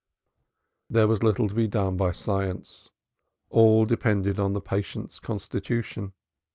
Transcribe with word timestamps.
There 0.89 1.07
was 1.07 1.21
little 1.21 1.47
to 1.47 1.53
be 1.53 1.67
done 1.67 1.95
by 1.95 2.11
science 2.13 2.89
all 3.51 3.85
depended 3.85 4.39
on 4.39 4.53
the 4.53 4.59
patient's 4.59 5.19
constitution. 5.19 6.13